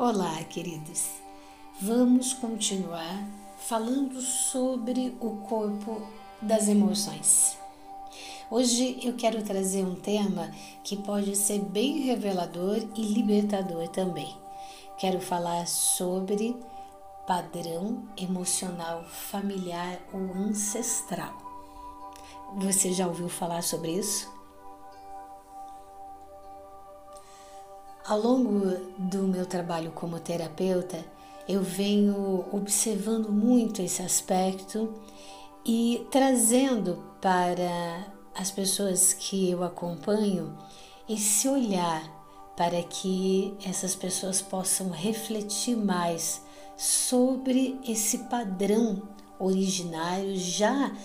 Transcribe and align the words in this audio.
Olá, 0.00 0.44
queridos. 0.44 1.08
Vamos 1.82 2.32
continuar 2.32 3.26
falando 3.58 4.20
sobre 4.20 5.16
o 5.18 5.38
corpo 5.38 6.00
das 6.40 6.68
emoções. 6.68 7.58
Hoje 8.48 9.00
eu 9.02 9.14
quero 9.14 9.42
trazer 9.42 9.84
um 9.84 9.96
tema 9.96 10.52
que 10.84 10.96
pode 10.96 11.34
ser 11.34 11.58
bem 11.58 12.02
revelador 12.02 12.76
e 12.94 13.02
libertador 13.12 13.88
também. 13.88 14.32
Quero 14.98 15.20
falar 15.20 15.66
sobre 15.66 16.54
padrão 17.26 18.04
emocional 18.16 19.04
familiar 19.04 19.98
ou 20.12 20.20
ancestral. 20.32 21.36
Você 22.54 22.92
já 22.92 23.08
ouviu 23.08 23.28
falar 23.28 23.64
sobre 23.64 23.90
isso? 23.90 24.37
Ao 28.08 28.18
longo 28.18 28.74
do 28.96 29.24
meu 29.24 29.44
trabalho 29.44 29.90
como 29.90 30.18
terapeuta, 30.18 31.04
eu 31.46 31.60
venho 31.60 32.42
observando 32.50 33.30
muito 33.30 33.82
esse 33.82 34.00
aspecto 34.00 34.94
e 35.62 36.06
trazendo 36.10 37.04
para 37.20 38.06
as 38.34 38.50
pessoas 38.50 39.12
que 39.12 39.50
eu 39.50 39.62
acompanho 39.62 40.56
esse 41.06 41.50
olhar 41.50 42.02
para 42.56 42.82
que 42.82 43.54
essas 43.62 43.94
pessoas 43.94 44.40
possam 44.40 44.88
refletir 44.88 45.76
mais 45.76 46.40
sobre 46.78 47.78
esse 47.86 48.20
padrão 48.20 49.02
originário 49.38 50.34
já 50.34 50.96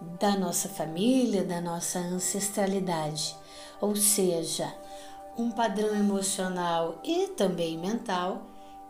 da 0.00 0.36
nossa 0.36 0.68
família, 0.68 1.42
da 1.42 1.60
nossa 1.60 1.98
ancestralidade. 1.98 3.34
Ou 3.80 3.96
seja, 3.96 4.72
um 5.36 5.50
padrão 5.50 5.94
emocional 5.94 6.98
e 7.02 7.28
também 7.28 7.78
mental 7.78 8.42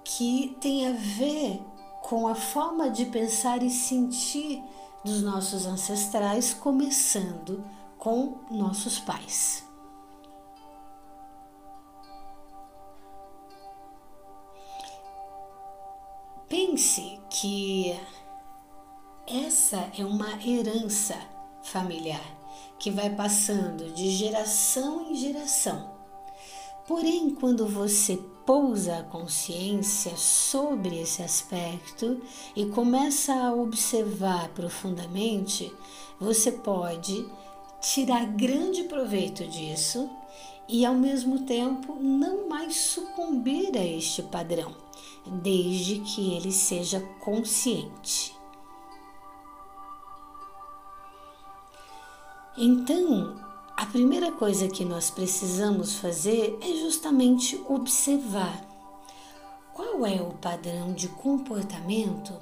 que 0.04 0.56
tem 0.60 0.88
a 0.88 0.92
ver 0.92 1.62
com 2.02 2.26
a 2.26 2.34
forma 2.34 2.90
de 2.90 3.06
pensar 3.06 3.62
e 3.62 3.70
sentir 3.70 4.62
dos 5.04 5.22
nossos 5.22 5.66
ancestrais, 5.66 6.52
começando 6.52 7.64
com 7.98 8.38
nossos 8.50 8.98
pais. 8.98 9.64
Pense 16.48 17.20
que 17.30 17.98
essa 19.26 19.90
é 19.98 20.04
uma 20.04 20.30
herança 20.44 21.16
familiar 21.62 22.20
que 22.78 22.90
vai 22.90 23.08
passando 23.08 23.90
de 23.92 24.10
geração 24.10 25.10
em 25.10 25.14
geração 25.14 25.91
Porém, 26.86 27.30
quando 27.30 27.66
você 27.66 28.18
pousa 28.44 28.98
a 28.98 29.02
consciência 29.04 30.16
sobre 30.16 31.00
esse 31.00 31.22
aspecto 31.22 32.20
e 32.56 32.66
começa 32.66 33.32
a 33.32 33.54
observar 33.54 34.48
profundamente, 34.48 35.72
você 36.18 36.50
pode 36.50 37.24
tirar 37.80 38.26
grande 38.26 38.84
proveito 38.84 39.46
disso 39.46 40.10
e 40.68 40.84
ao 40.84 40.94
mesmo 40.94 41.40
tempo 41.40 41.96
não 42.00 42.48
mais 42.48 42.76
sucumbir 42.76 43.76
a 43.76 43.84
este 43.84 44.22
padrão, 44.22 44.74
desde 45.26 46.00
que 46.00 46.34
ele 46.34 46.50
seja 46.50 47.00
consciente. 47.20 48.34
Então, 52.56 53.51
a 53.82 53.86
primeira 53.86 54.30
coisa 54.30 54.68
que 54.68 54.84
nós 54.84 55.10
precisamos 55.10 55.96
fazer 55.96 56.56
é 56.62 56.68
justamente 56.76 57.60
observar 57.68 58.64
qual 59.74 60.06
é 60.06 60.22
o 60.22 60.34
padrão 60.34 60.92
de 60.92 61.08
comportamento 61.08 62.32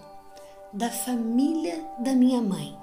da 0.71 0.91
família 0.91 1.83
da 1.99 2.13
minha 2.13 2.43
mãe. 2.43 2.77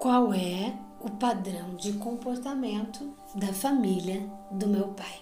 Qual 0.00 0.34
é 0.34 0.74
o 1.00 1.08
padrão 1.10 1.76
de 1.76 1.92
comportamento 1.92 3.14
da 3.32 3.52
família 3.52 4.28
do 4.50 4.66
meu 4.66 4.88
pai? 4.88 5.20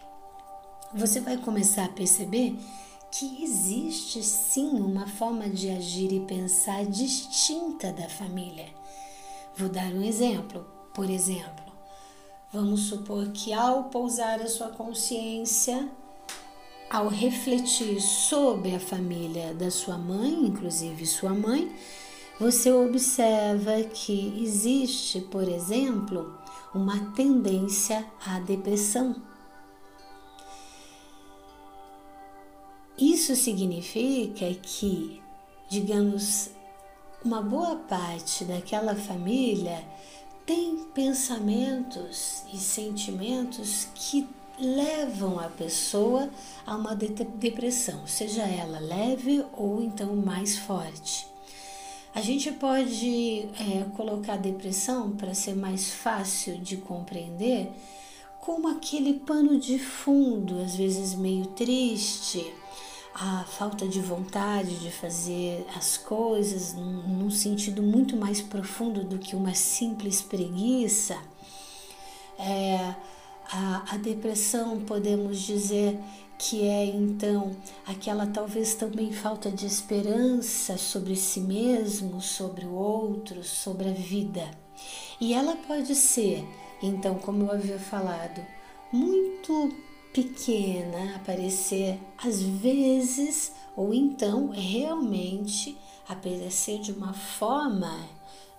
Você 0.95 1.21
vai 1.21 1.37
começar 1.37 1.85
a 1.85 1.93
perceber 1.93 2.59
que 3.11 3.45
existe 3.45 4.23
sim 4.23 4.81
uma 4.81 5.07
forma 5.07 5.51
de 5.51 5.69
agir 5.69 6.15
e 6.15 6.21
pensar 6.21 6.87
distinta 6.87 7.93
da 7.93 8.09
família 8.09 8.79
Vou 9.59 9.69
dar 9.69 9.93
um 9.93 10.05
exemplo. 10.05 10.65
Por 10.95 11.11
exemplo, 11.11 11.65
vamos 12.53 12.83
supor 12.83 13.27
que 13.33 13.53
ao 13.53 13.85
pousar 13.85 14.41
a 14.41 14.47
sua 14.47 14.69
consciência, 14.69 15.89
ao 16.89 17.09
refletir 17.09 18.01
sobre 18.01 18.77
a 18.77 18.79
família 18.79 19.53
da 19.53 19.69
sua 19.69 19.99
mãe, 19.99 20.33
inclusive 20.33 21.05
sua 21.05 21.35
mãe, 21.35 21.75
você 22.39 22.71
observa 22.71 23.83
que 23.83 24.41
existe, 24.41 25.23
por 25.23 25.49
exemplo, 25.49 26.39
uma 26.73 27.13
tendência 27.15 28.07
à 28.25 28.39
depressão. 28.39 29.17
Isso 32.97 33.35
significa 33.35 34.55
que, 34.55 35.21
digamos, 35.69 36.51
uma 37.25 37.43
boa 37.43 37.77
parte 37.77 38.45
daquela 38.45 38.95
família 38.95 39.85
tem 40.47 40.85
pensamentos 40.95 42.43
e 42.53 42.57
sentimentos 42.57 43.89
que 43.95 44.27
levam 44.59 45.39
a 45.39 45.49
pessoa 45.49 46.31
a 46.67 46.75
uma 46.75 46.95
depressão, 46.95 48.07
seja 48.07 48.43
ela 48.43 48.79
leve 48.79 49.45
ou 49.53 49.83
então 49.83 50.17
mais 50.17 50.59
forte. 50.59 51.27
A 52.15 52.21
gente 52.21 52.51
pode 52.53 53.49
é, 53.61 53.85
colocar 53.97 54.37
depressão 54.37 55.13
para 55.13 55.35
ser 55.35 55.55
mais 55.55 55.91
fácil 55.91 56.59
de 56.59 56.77
compreender 56.79 57.71
como 58.41 58.69
aquele 58.69 59.15
pano 59.15 59.61
de 59.61 59.79
fundo, 59.79 60.61
às 60.63 60.75
vezes 60.75 61.15
meio 61.15 61.47
triste, 61.49 62.45
a 63.21 63.45
falta 63.45 63.87
de 63.87 64.01
vontade 64.01 64.79
de 64.79 64.93
fazer 64.93 65.67
as 65.75 65.97
coisas 65.97 66.75
num, 66.75 67.29
sentido 67.31 67.83
muito 67.83 68.17
mais 68.17 68.41
profundo 68.41 69.03
do 69.03 69.19
que 69.19 69.35
uma 69.35 69.55
simples 69.55 70.23
preguiça. 70.23 71.19
É, 72.39 72.95
a, 73.51 73.95
a 73.95 73.97
depressão, 73.97 74.81
podemos 74.81 75.41
dizer 75.41 75.99
que 76.39 76.63
é 76.69 76.87
então 76.87 77.51
aquela 77.85 78.25
talvez 78.25 78.75
também 78.75 79.13
falta 79.13 79.51
de 79.51 79.67
esperança 79.67 80.79
sobre 80.79 81.17
si 81.17 81.41
mesmo, 81.41 82.21
sobre 82.21 82.65
o 82.67 82.73
outro, 82.73 83.43
sobre 83.43 83.89
a 83.89 83.93
vida. 83.93 84.49
E 85.21 85.35
ela 85.35 85.57
pode 85.57 85.97
ser, 85.97 86.47
então, 86.81 87.17
como 87.17 87.47
eu 87.47 87.51
havia 87.51 87.81
falado, 87.81 88.41
muito 88.93 89.75
pequena 90.13 91.17
aparecer 91.17 91.99
às 92.17 92.43
vezes, 92.43 93.53
ou 93.77 93.93
então 93.95 94.49
realmente 94.49 95.77
aparecer 96.09 96.81
de 96.81 96.93
uma 96.93 97.13
forma 97.13 98.09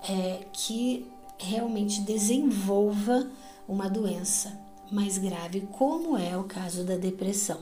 é, 0.07 0.45
que 0.53 1.05
realmente 1.37 2.01
desenvolva 2.01 3.29
uma 3.67 3.89
doença 3.89 4.59
mais 4.91 5.17
grave, 5.17 5.67
como 5.71 6.17
é 6.17 6.35
o 6.37 6.43
caso 6.43 6.83
da 6.83 6.95
depressão. 6.95 7.59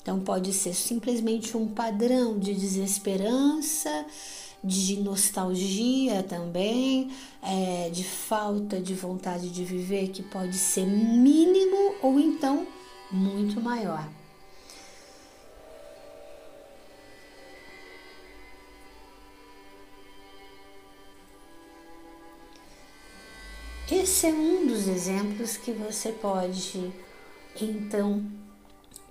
Então, 0.00 0.20
pode 0.20 0.52
ser 0.52 0.74
simplesmente 0.74 1.56
um 1.56 1.68
padrão 1.68 2.38
de 2.38 2.54
desesperança, 2.54 4.06
de 4.62 4.96
nostalgia 4.96 6.22
também, 6.22 7.10
é, 7.42 7.90
de 7.90 8.04
falta 8.04 8.80
de 8.80 8.94
vontade 8.94 9.50
de 9.50 9.64
viver, 9.64 10.08
que 10.08 10.22
pode 10.22 10.56
ser 10.56 10.86
mínimo 10.86 11.94
ou 12.02 12.18
então 12.18 12.66
muito 13.10 13.60
maior. 13.60 14.08
Esse 23.90 24.26
é 24.26 24.30
um 24.30 24.66
dos 24.66 24.86
exemplos 24.86 25.56
que 25.56 25.72
você 25.72 26.12
pode 26.12 26.92
então 27.60 28.22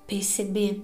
perceber. 0.06 0.84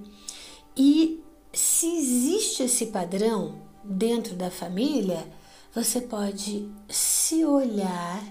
E 0.76 1.24
se 1.54 1.98
existe 1.98 2.64
esse 2.64 2.88
padrão 2.88 3.62
dentro 3.84 4.36
da 4.36 4.50
família, 4.50 5.28
você 5.74 6.02
pode 6.02 6.68
se 6.90 7.46
olhar 7.46 8.24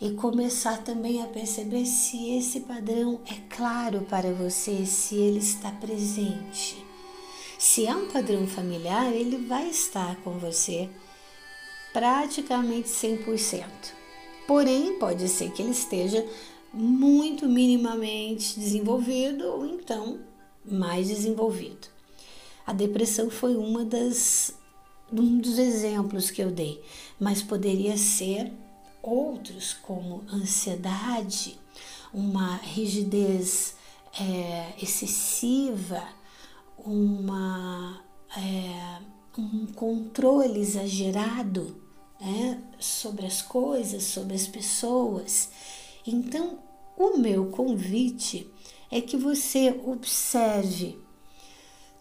e 0.00 0.10
começar 0.12 0.82
também 0.84 1.22
a 1.22 1.26
perceber 1.26 1.84
se 1.84 2.36
esse 2.36 2.60
padrão 2.60 3.20
é 3.26 3.34
claro 3.54 4.02
para 4.02 4.32
você, 4.32 4.86
se 4.86 5.16
ele 5.16 5.38
está 5.38 5.72
presente. 5.72 6.84
Se 7.58 7.88
há 7.88 7.96
um 7.96 8.06
padrão 8.06 8.46
familiar, 8.46 9.12
ele 9.12 9.36
vai 9.38 9.68
estar 9.68 10.14
com 10.22 10.38
você 10.38 10.88
praticamente 11.92 12.88
100%. 12.88 13.64
Porém, 14.46 14.98
pode 14.98 15.28
ser 15.28 15.50
que 15.50 15.62
ele 15.62 15.72
esteja 15.72 16.24
muito 16.72 17.48
minimamente 17.48 18.58
desenvolvido 18.58 19.44
ou 19.44 19.66
então 19.66 20.20
mais 20.64 21.08
desenvolvido. 21.08 21.88
A 22.64 22.72
depressão 22.72 23.30
foi 23.30 23.56
uma 23.56 23.84
das 23.84 24.54
um 25.10 25.38
dos 25.38 25.58
exemplos 25.58 26.30
que 26.30 26.42
eu 26.42 26.50
dei, 26.50 26.82
mas 27.18 27.42
poderia 27.42 27.96
ser 27.96 28.52
outros 29.08 29.72
como 29.72 30.24
ansiedade, 30.32 31.58
uma 32.12 32.56
rigidez 32.56 33.74
é, 34.18 34.74
excessiva, 34.82 36.02
uma, 36.76 38.02
é, 38.36 38.98
um 39.36 39.66
controle 39.66 40.60
exagerado 40.60 41.80
né, 42.20 42.62
sobre 42.78 43.26
as 43.26 43.42
coisas, 43.42 44.04
sobre 44.04 44.34
as 44.34 44.46
pessoas. 44.46 45.50
Então, 46.06 46.58
o 46.96 47.16
meu 47.16 47.46
convite 47.46 48.50
é 48.90 49.00
que 49.00 49.16
você 49.16 49.70
observe 49.84 50.98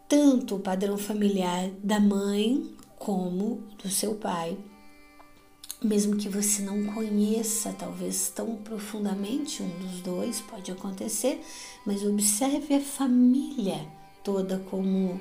tanto 0.08 0.56
o 0.56 0.60
padrão 0.60 0.98
familiar 0.98 1.70
da 1.84 2.00
mãe 2.00 2.76
como 2.98 3.64
do 3.82 3.90
seu 3.90 4.16
pai, 4.16 4.58
mesmo 5.84 6.16
que 6.16 6.28
você 6.28 6.62
não 6.62 6.86
conheça 6.86 7.74
talvez 7.74 8.30
tão 8.30 8.56
profundamente 8.56 9.62
um 9.62 9.70
dos 9.80 10.02
dois, 10.02 10.42
pode 10.42 10.72
acontecer, 10.72 11.42
mas 11.86 12.04
observe 12.04 12.76
a 12.76 12.82
família 12.82 13.88
toda 14.24 14.60
como 14.70 15.20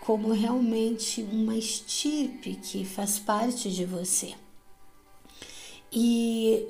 como 0.00 0.32
realmente 0.32 1.22
uma 1.22 1.54
estirpe 1.54 2.54
que 2.54 2.82
faz 2.82 3.18
parte 3.18 3.70
de 3.70 3.84
você. 3.84 4.32
E 5.92 6.66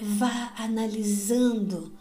vá 0.00 0.54
analisando 0.56 1.92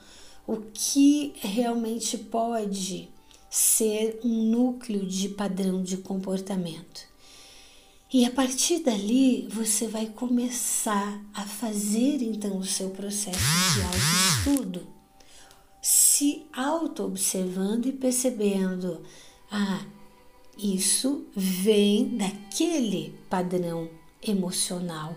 o 0.48 0.62
que 0.74 1.34
realmente 1.42 2.18
pode 2.18 3.10
ser 3.50 4.18
um 4.24 4.44
núcleo 4.44 5.06
de 5.06 5.28
padrão 5.28 5.84
de 5.84 5.98
comportamento. 5.98 7.06
E 8.12 8.26
a 8.26 8.32
partir 8.32 8.80
dali 8.80 9.50
você 9.50 9.86
vai 9.86 10.06
começar 10.06 11.22
a 11.34 11.44
fazer 11.44 12.22
então 12.22 12.58
o 12.58 12.64
seu 12.64 12.90
processo 12.92 13.38
de 13.74 13.82
autoestudo, 13.82 14.88
se 15.82 16.46
auto-observando 16.54 17.88
e 17.88 17.92
percebendo: 17.92 19.04
ah, 19.52 19.86
isso 20.58 21.28
vem 21.36 22.18
daquele 22.18 23.14
padrão 23.30 23.90
emocional 24.26 25.14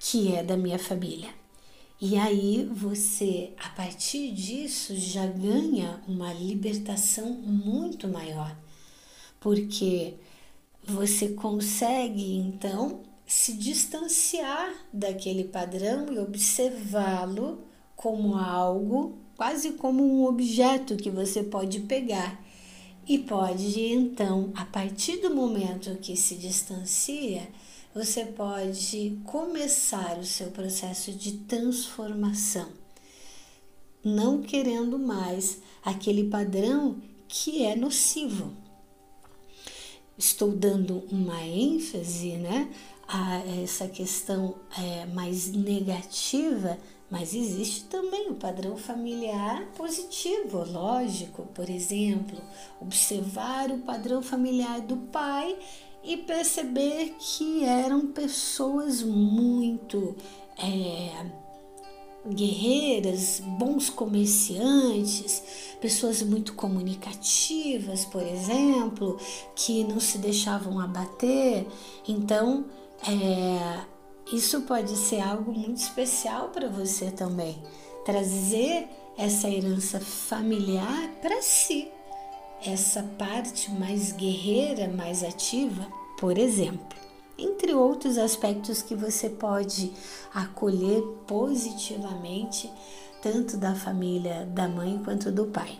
que 0.00 0.34
é 0.34 0.42
da 0.42 0.56
minha 0.56 0.78
família. 0.78 1.32
E 2.00 2.16
aí 2.16 2.64
você, 2.72 3.52
a 3.58 3.68
partir 3.68 4.32
disso, 4.32 4.96
já 4.96 5.26
ganha 5.26 6.02
uma 6.08 6.32
libertação 6.32 7.30
muito 7.30 8.08
maior, 8.08 8.56
porque 9.38 10.14
você 10.90 11.28
consegue 11.28 12.36
então 12.36 13.00
se 13.26 13.52
distanciar 13.52 14.74
daquele 14.92 15.44
padrão 15.44 16.12
e 16.12 16.18
observá-lo 16.18 17.60
como 17.94 18.36
algo, 18.36 19.18
quase 19.36 19.72
como 19.72 20.04
um 20.04 20.24
objeto 20.24 20.96
que 20.96 21.10
você 21.10 21.42
pode 21.42 21.80
pegar 21.80 22.42
e 23.06 23.18
pode 23.18 23.80
então, 23.80 24.52
a 24.54 24.64
partir 24.64 25.18
do 25.18 25.34
momento 25.34 25.96
que 25.96 26.16
se 26.16 26.34
distancia, 26.36 27.48
você 27.94 28.24
pode 28.24 29.18
começar 29.24 30.18
o 30.18 30.24
seu 30.24 30.48
processo 30.52 31.10
de 31.12 31.38
transformação, 31.38 32.68
não 34.04 34.42
querendo 34.42 34.98
mais 34.98 35.58
aquele 35.84 36.28
padrão 36.28 37.00
que 37.26 37.64
é 37.64 37.74
nocivo. 37.74 38.52
Estou 40.20 40.52
dando 40.52 41.02
uma 41.10 41.42
ênfase 41.42 42.32
né, 42.32 42.70
a 43.08 43.38
essa 43.62 43.88
questão 43.88 44.54
é, 44.78 45.06
mais 45.06 45.50
negativa 45.50 46.78
mas 47.10 47.34
existe 47.34 47.84
também 47.84 48.30
o 48.30 48.36
padrão 48.36 48.76
familiar 48.76 49.66
positivo, 49.76 50.64
lógico, 50.64 51.42
por 51.52 51.68
exemplo, 51.68 52.40
observar 52.80 53.72
o 53.72 53.78
padrão 53.78 54.22
familiar 54.22 54.80
do 54.80 54.96
pai 54.96 55.58
e 56.04 56.16
perceber 56.18 57.16
que 57.18 57.64
eram 57.64 58.06
pessoas 58.06 59.02
muito 59.02 60.16
é, 60.56 61.26
guerreiras, 62.26 63.40
bons 63.40 63.88
comerciantes, 63.88 65.42
pessoas 65.80 66.22
muito 66.22 66.54
comunicativas, 66.54 68.04
por 68.04 68.22
exemplo, 68.22 69.18
que 69.56 69.84
não 69.84 69.98
se 69.98 70.18
deixavam 70.18 70.78
abater. 70.78 71.66
Então, 72.06 72.66
é, 73.08 73.80
isso 74.32 74.62
pode 74.62 74.96
ser 74.96 75.20
algo 75.20 75.52
muito 75.52 75.78
especial 75.78 76.48
para 76.48 76.68
você 76.68 77.10
também. 77.10 77.62
Trazer 78.04 78.88
essa 79.16 79.48
herança 79.48 80.00
familiar 80.00 81.08
para 81.20 81.42
si. 81.42 81.88
Essa 82.64 83.02
parte 83.18 83.70
mais 83.70 84.12
guerreira, 84.12 84.88
mais 84.88 85.24
ativa, 85.24 85.86
por 86.18 86.36
exemplo. 86.36 87.09
Entre 87.40 87.72
outros 87.72 88.18
aspectos 88.18 88.82
que 88.82 88.94
você 88.94 89.30
pode 89.30 89.90
acolher 90.34 91.00
positivamente, 91.26 92.70
tanto 93.22 93.56
da 93.56 93.74
família 93.74 94.44
da 94.44 94.68
mãe 94.68 95.00
quanto 95.02 95.32
do 95.32 95.46
pai. 95.46 95.78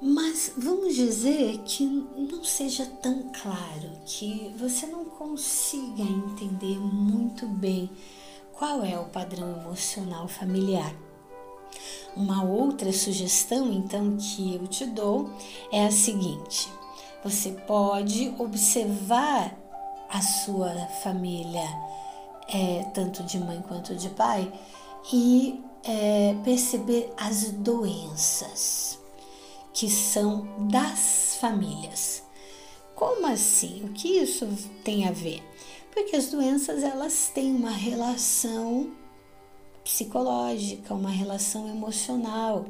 Mas 0.00 0.52
vamos 0.56 0.94
dizer 0.94 1.58
que 1.64 1.84
não 1.84 2.44
seja 2.44 2.86
tão 3.02 3.30
claro, 3.42 3.90
que 4.06 4.54
você 4.56 4.86
não 4.86 5.04
consiga 5.06 6.02
entender 6.02 6.78
muito 6.78 7.48
bem 7.48 7.90
qual 8.52 8.84
é 8.84 8.96
o 8.96 9.06
padrão 9.06 9.50
emocional 9.60 10.28
familiar. 10.28 10.94
Uma 12.14 12.44
outra 12.44 12.92
sugestão, 12.92 13.72
então, 13.72 14.16
que 14.16 14.54
eu 14.54 14.68
te 14.68 14.86
dou 14.86 15.30
é 15.72 15.86
a 15.86 15.90
seguinte: 15.90 16.70
você 17.24 17.52
pode 17.66 18.34
observar 18.38 19.56
a 20.10 20.20
sua 20.20 20.70
família, 21.02 21.66
é, 22.48 22.84
tanto 22.92 23.22
de 23.22 23.38
mãe 23.38 23.62
quanto 23.66 23.94
de 23.94 24.10
pai, 24.10 24.52
e 25.10 25.64
é, 25.82 26.36
perceber 26.44 27.12
as 27.16 27.50
doenças 27.50 28.98
que 29.72 29.90
são 29.90 30.46
das 30.68 31.36
famílias. 31.40 32.22
Como 32.94 33.26
assim? 33.26 33.84
O 33.84 33.88
que 33.88 34.08
isso 34.08 34.46
tem 34.84 35.08
a 35.08 35.10
ver? 35.10 35.42
Porque 35.92 36.14
as 36.14 36.26
doenças 36.26 36.82
elas 36.82 37.30
têm 37.34 37.54
uma 37.54 37.70
relação 37.70 38.92
psicológica, 39.82 40.94
uma 40.94 41.10
relação 41.10 41.68
emocional. 41.68 42.66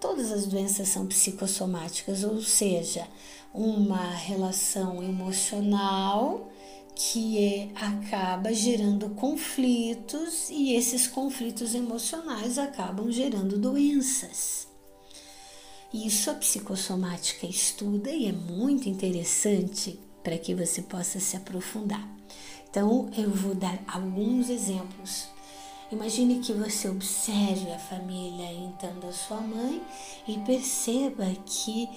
Todas 0.00 0.30
as 0.30 0.46
doenças 0.46 0.88
são 0.88 1.06
psicossomáticas, 1.06 2.22
ou 2.22 2.40
seja, 2.42 3.06
uma 3.52 4.10
relação 4.10 5.02
emocional 5.02 6.50
que 6.94 7.38
é, 7.38 7.68
acaba 7.74 8.52
gerando 8.54 9.10
conflitos 9.10 10.48
e 10.48 10.74
esses 10.74 11.06
conflitos 11.06 11.74
emocionais 11.74 12.58
acabam 12.58 13.10
gerando 13.10 13.58
doenças. 13.58 14.66
Isso 15.92 16.30
a 16.30 16.34
psicossomática 16.34 17.46
estuda 17.46 18.10
e 18.10 18.26
é 18.26 18.32
muito 18.32 18.88
interessante 18.88 20.00
para 20.22 20.36
que 20.36 20.54
você 20.54 20.82
possa 20.82 21.20
se 21.20 21.36
aprofundar. 21.36 22.06
Então, 22.68 23.08
eu 23.16 23.30
vou 23.30 23.54
dar 23.54 23.78
alguns 23.86 24.50
exemplos. 24.50 25.35
Imagine 25.92 26.40
que 26.40 26.52
você 26.52 26.88
observe 26.88 27.70
a 27.70 27.78
família 27.78 28.52
então 28.52 28.98
da 28.98 29.12
sua 29.12 29.40
mãe 29.40 29.80
e 30.26 30.36
perceba 30.38 31.24
que 31.44 31.88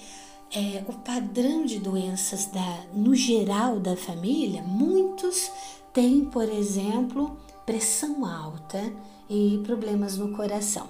é, 0.52 0.84
o 0.88 0.92
padrão 0.92 1.64
de 1.64 1.80
doenças 1.80 2.46
da, 2.46 2.84
no 2.94 3.16
geral 3.16 3.80
da 3.80 3.96
família, 3.96 4.62
muitos 4.62 5.50
têm, 5.92 6.24
por 6.24 6.48
exemplo, 6.48 7.36
pressão 7.66 8.24
alta 8.24 8.92
e 9.28 9.60
problemas 9.64 10.16
no 10.16 10.36
coração. 10.36 10.88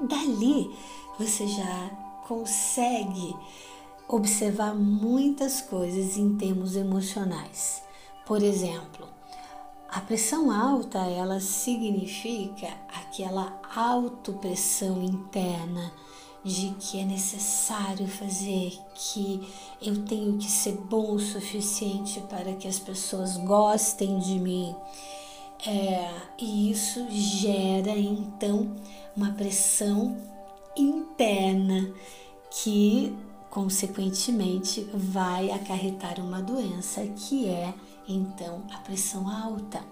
Dali 0.00 0.70
você 1.18 1.44
já 1.48 1.90
consegue 2.28 3.34
observar 4.06 4.74
muitas 4.76 5.60
coisas 5.60 6.16
em 6.16 6.36
termos 6.36 6.76
emocionais. 6.76 7.82
Por 8.24 8.42
exemplo, 8.44 9.08
a 9.90 10.00
pressão 10.00 10.50
alta, 10.50 10.98
ela 10.98 11.40
significa 11.40 12.68
aquela 12.88 13.58
autopressão 13.74 15.02
interna 15.02 15.90
de 16.44 16.74
que 16.78 17.00
é 17.00 17.04
necessário 17.04 18.06
fazer, 18.06 18.78
que 18.94 19.48
eu 19.80 20.04
tenho 20.04 20.36
que 20.38 20.50
ser 20.50 20.72
bom 20.72 21.14
o 21.14 21.18
suficiente 21.18 22.20
para 22.28 22.52
que 22.54 22.68
as 22.68 22.78
pessoas 22.78 23.36
gostem 23.38 24.18
de 24.18 24.38
mim. 24.38 24.74
É, 25.66 26.14
e 26.38 26.70
isso 26.70 27.06
gera 27.10 27.98
então 27.98 28.76
uma 29.16 29.32
pressão 29.32 30.16
interna 30.76 31.92
que 32.50 33.16
consequentemente 33.50 34.88
vai 34.94 35.50
acarretar 35.50 36.20
uma 36.20 36.40
doença 36.40 37.04
que 37.06 37.48
é 37.48 37.74
então 38.08 38.62
a 38.72 38.78
pressão 38.78 39.28
alta. 39.28 39.82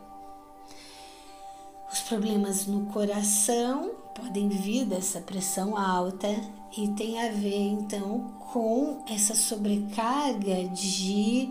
Os 1.92 2.00
problemas 2.00 2.66
no 2.66 2.86
coração 2.86 3.92
podem 4.14 4.48
vir 4.48 4.86
dessa 4.86 5.20
pressão 5.20 5.76
alta 5.76 6.28
e 6.76 6.88
tem 6.88 7.20
a 7.20 7.30
ver 7.30 7.60
então 7.68 8.34
com 8.52 9.04
essa 9.08 9.34
sobrecarga 9.34 10.68
de 10.68 11.50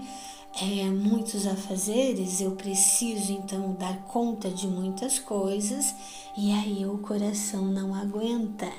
é, 0.61 0.85
muitos 0.85 1.45
afazeres, 1.45 2.39
eu 2.39 2.51
preciso 2.51 3.31
então 3.33 3.73
dar 3.73 3.97
conta 4.03 4.49
de 4.49 4.67
muitas 4.67 5.19
coisas 5.19 5.93
e 6.37 6.51
aí 6.51 6.85
o 6.85 6.97
coração 6.99 7.65
não 7.65 7.93
aguenta. 7.93 8.71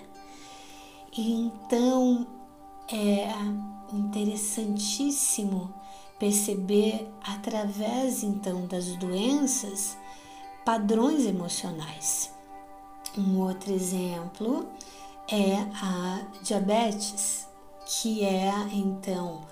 Então 1.17 2.27
é 2.91 3.29
interessantíssimo 3.93 5.73
perceber 6.19 7.09
através 7.23 8.23
então 8.23 8.67
das 8.67 8.87
doenças 8.97 9.97
padrões 10.65 11.27
emocionais. 11.27 12.31
Um 13.17 13.41
outro 13.41 13.73
exemplo 13.73 14.67
é 15.31 15.55
a 15.83 16.23
diabetes, 16.43 17.47
que 17.87 18.25
é 18.25 18.53
então 18.73 19.43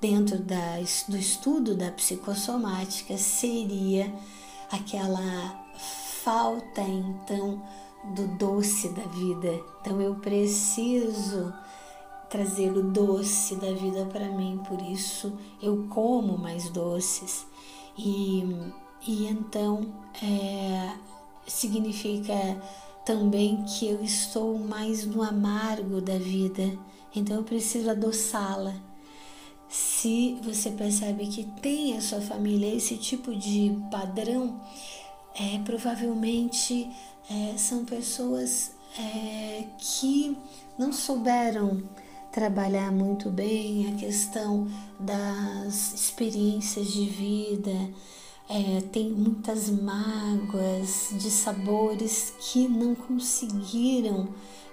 dentro 0.00 0.38
da, 0.38 0.78
do 1.08 1.16
estudo 1.16 1.76
da 1.76 1.92
psicossomática 1.92 3.16
seria 3.16 4.12
aquela 4.70 5.64
falta 6.24 6.80
então 6.80 7.62
do 8.14 8.26
doce 8.36 8.88
da 8.88 9.02
vida. 9.02 9.60
Então 9.80 10.00
eu 10.00 10.16
preciso 10.16 11.52
trazer 12.32 12.72
o 12.72 12.82
doce 12.82 13.56
da 13.56 13.70
vida 13.72 14.06
para 14.06 14.26
mim, 14.26 14.58
por 14.66 14.80
isso 14.80 15.38
eu 15.62 15.86
como 15.90 16.38
mais 16.38 16.70
doces. 16.70 17.46
E, 17.96 18.42
e 19.06 19.26
então 19.26 19.92
é, 20.22 20.94
significa 21.46 22.34
também 23.04 23.62
que 23.64 23.86
eu 23.86 24.02
estou 24.02 24.58
mais 24.58 25.04
no 25.04 25.22
amargo 25.22 26.00
da 26.00 26.16
vida, 26.16 26.62
então 27.14 27.36
eu 27.36 27.44
preciso 27.44 27.90
adoçá-la. 27.90 28.74
Se 29.68 30.38
você 30.42 30.70
percebe 30.70 31.26
que 31.26 31.44
tem 31.60 31.98
a 31.98 32.00
sua 32.00 32.22
família 32.22 32.74
esse 32.74 32.96
tipo 32.96 33.36
de 33.36 33.76
padrão, 33.90 34.58
é, 35.34 35.58
provavelmente 35.58 36.90
é, 37.30 37.58
são 37.58 37.84
pessoas 37.84 38.72
é, 38.98 39.64
que 39.78 40.34
não 40.78 40.94
souberam 40.94 41.82
trabalhar 42.32 42.90
muito 42.90 43.30
bem 43.30 43.92
a 43.92 43.96
questão 43.98 44.66
das 44.98 45.92
experiências 45.92 46.88
de 46.88 47.04
vida, 47.04 47.90
é, 48.48 48.80
tem 48.90 49.10
muitas 49.10 49.68
mágoas 49.68 51.10
de 51.12 51.30
sabores 51.30 52.32
que 52.40 52.66
não 52.66 52.94
conseguiram 52.94 54.28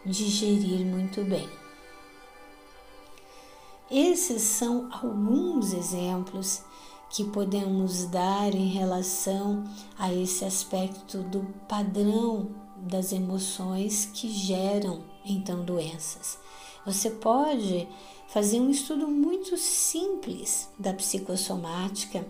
digerir 0.05 0.85
muito 0.85 1.23
bem. 1.23 1.47
Esses 3.91 4.41
são 4.41 4.87
alguns 4.91 5.73
exemplos 5.73 6.61
que 7.09 7.23
podemos 7.25 8.05
dar 8.05 8.53
em 8.53 8.67
relação 8.67 9.63
a 9.97 10.13
esse 10.13 10.45
aspecto 10.45 11.23
do 11.23 11.41
padrão 11.67 12.49
das 12.77 13.11
emoções 13.11 14.05
que 14.13 14.31
geram 14.31 15.01
então 15.25 15.65
doenças. 15.65 16.37
Você 16.85 17.09
pode 17.11 17.87
fazer 18.27 18.59
um 18.59 18.69
estudo 18.69 19.07
muito 19.07 19.57
simples 19.57 20.69
da 20.77 20.93
psicossomática, 20.93 22.25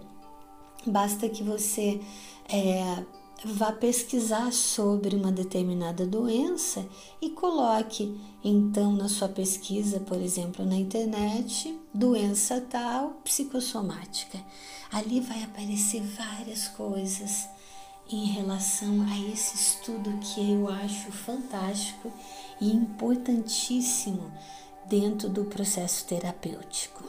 basta 0.85 1.27
que 1.27 1.43
você 1.43 1.99
é, 2.47 3.03
vá 3.43 3.71
pesquisar 3.71 4.51
sobre 4.51 5.15
uma 5.15 5.31
determinada 5.31 6.05
doença 6.05 6.85
e 7.21 7.29
coloque 7.29 8.19
então 8.43 8.91
na 8.93 9.07
sua 9.07 9.29
pesquisa, 9.29 9.99
por 9.99 10.21
exemplo, 10.21 10.65
na 10.65 10.75
internet, 10.75 11.77
doença 11.93 12.61
tal 12.61 13.11
psicossomática. 13.23 14.39
Ali 14.91 15.19
vai 15.19 15.43
aparecer 15.43 16.01
várias 16.01 16.67
coisas 16.69 17.47
em 18.11 18.25
relação 18.25 19.03
a 19.03 19.31
esse 19.31 19.55
estudo 19.55 20.11
que 20.19 20.51
eu 20.51 20.67
acho 20.67 21.11
fantástico 21.11 22.11
e 22.59 22.71
importantíssimo 22.71 24.31
dentro 24.85 25.29
do 25.29 25.45
processo 25.45 26.05
terapêutico. 26.05 27.03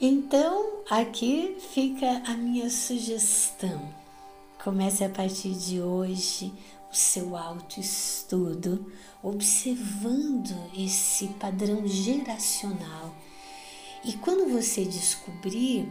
Então, 0.00 0.82
aqui 0.88 1.56
fica 1.72 2.22
a 2.26 2.34
minha 2.34 2.70
sugestão. 2.70 3.92
Comece 4.62 5.04
a 5.04 5.10
partir 5.10 5.54
de 5.54 5.80
hoje 5.80 6.52
o 6.90 6.94
seu 6.94 7.36
autoestudo, 7.36 8.90
observando 9.22 10.56
esse 10.76 11.28
padrão 11.28 11.86
geracional. 11.86 13.14
E 14.02 14.14
quando 14.14 14.50
você 14.50 14.84
descobrir, 14.84 15.86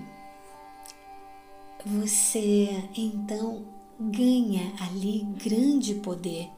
você 1.85 2.89
então 2.97 3.63
ganha 3.99 4.73
ali 4.81 5.23
grande 5.43 5.95
poder 5.95 6.49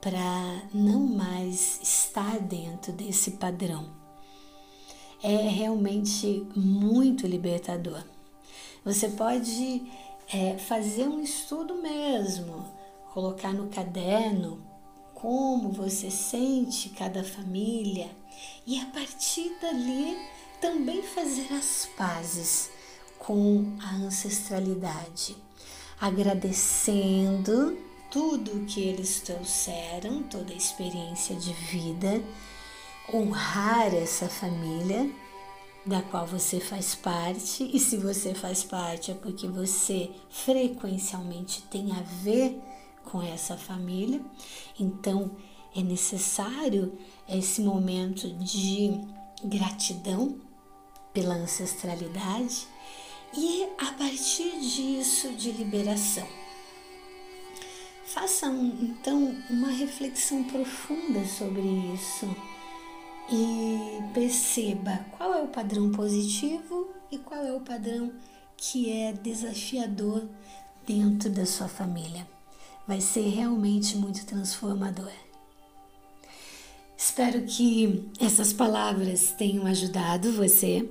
para 0.00 0.62
não 0.72 1.00
mais 1.00 1.80
estar 1.82 2.38
dentro 2.38 2.92
desse 2.92 3.32
padrão 3.32 4.06
é 5.22 5.48
realmente 5.48 6.46
muito 6.54 7.26
libertador. 7.26 8.04
Você 8.84 9.08
pode 9.08 9.82
é, 10.32 10.56
fazer 10.58 11.08
um 11.08 11.20
estudo 11.20 11.74
mesmo, 11.82 12.64
colocar 13.12 13.52
no 13.52 13.68
caderno 13.68 14.62
como 15.14 15.70
você 15.70 16.10
sente 16.10 16.90
cada 16.90 17.24
família 17.24 18.10
e 18.66 18.78
a 18.78 18.86
partir 18.86 19.50
dali 19.60 20.16
também 20.60 21.02
fazer 21.02 21.52
as 21.52 21.88
pazes 21.96 22.70
com 23.18 23.76
a 23.82 23.96
ancestralidade, 23.96 25.36
agradecendo 26.00 27.76
tudo 28.10 28.64
que 28.66 28.80
eles 28.80 29.20
trouxeram, 29.20 30.22
toda 30.24 30.52
a 30.52 30.56
experiência 30.56 31.34
de 31.36 31.52
vida 31.52 32.22
honrar 33.12 33.94
essa 33.94 34.28
família 34.28 35.10
da 35.84 36.02
qual 36.02 36.26
você 36.26 36.58
faz 36.58 36.96
parte, 36.96 37.70
e 37.72 37.78
se 37.78 37.96
você 37.96 38.34
faz 38.34 38.64
parte 38.64 39.12
é 39.12 39.14
porque 39.14 39.46
você 39.46 40.10
frequencialmente 40.28 41.62
tem 41.62 41.92
a 41.92 42.02
ver 42.22 42.60
com 43.04 43.22
essa 43.22 43.56
família. 43.56 44.20
Então 44.78 45.30
é 45.74 45.80
necessário 45.82 46.98
esse 47.28 47.60
momento 47.60 48.28
de 48.34 49.00
gratidão 49.44 50.40
pela 51.12 51.34
ancestralidade 51.34 52.66
e 53.36 53.68
a 53.78 53.92
partir 53.92 54.58
disso 54.60 55.32
de 55.32 55.52
liberação. 55.52 56.26
Faça 58.06 58.46
então 58.46 59.36
uma 59.50 59.68
reflexão 59.68 60.44
profunda 60.44 61.24
sobre 61.26 61.62
isso 61.92 62.34
e 63.30 64.02
perceba 64.14 65.04
qual 65.16 65.34
é 65.34 65.42
o 65.42 65.48
padrão 65.48 65.90
positivo 65.92 66.88
e 67.10 67.18
qual 67.18 67.44
é 67.44 67.52
o 67.52 67.60
padrão 67.60 68.12
que 68.56 68.90
é 68.90 69.12
desafiador 69.12 70.26
dentro 70.86 71.28
da 71.28 71.44
sua 71.44 71.68
família. 71.68 72.26
Vai 72.86 73.00
ser 73.00 73.28
realmente 73.28 73.96
muito 73.96 74.24
transformador. 74.24 75.12
Espero 76.96 77.42
que 77.42 78.08
essas 78.18 78.52
palavras 78.52 79.32
tenham 79.32 79.66
ajudado 79.66 80.32
você 80.32 80.88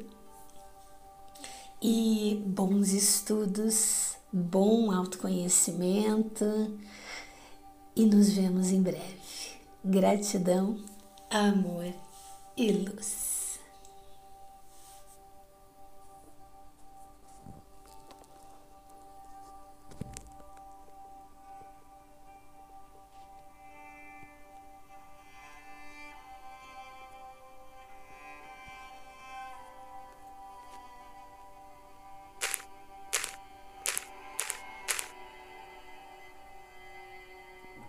e 1.82 2.44
bons 2.46 2.94
estudos, 2.94 4.16
bom 4.32 4.92
autoconhecimento 4.92 6.78
e 7.96 8.06
nos 8.06 8.30
vemos 8.30 8.72
em 8.72 8.82
breve. 8.82 9.56
Gratidão, 9.84 10.78
amor 11.30 11.94
e 12.58 12.72
luz. 12.72 13.45